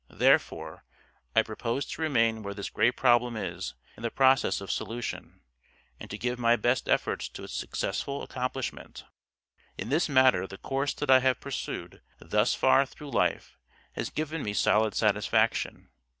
Therefore, 0.09 0.83
I 1.35 1.43
propose 1.43 1.85
to 1.91 2.01
remain 2.01 2.41
where 2.41 2.55
this 2.55 2.71
great 2.71 2.97
problem 2.97 3.37
is 3.37 3.75
in 3.95 4.01
the 4.01 4.09
process 4.09 4.59
of 4.59 4.71
solution; 4.71 5.41
and 5.99 6.09
to 6.09 6.17
give 6.17 6.39
my 6.39 6.55
best 6.55 6.89
efforts 6.89 7.29
to 7.29 7.43
its 7.43 7.53
successful 7.53 8.23
accomplishment. 8.23 9.05
In 9.77 9.89
this 9.89 10.09
matter 10.09 10.47
the 10.47 10.57
course 10.57 10.95
that 10.95 11.11
I 11.11 11.19
have 11.19 11.39
pursued 11.39 12.01
thus 12.17 12.55
far 12.55 12.87
through 12.87 13.11
life 13.11 13.59
has 13.91 14.09
given 14.09 14.41
me 14.41 14.53
solid 14.53 14.95
satisfaction. 14.95 15.89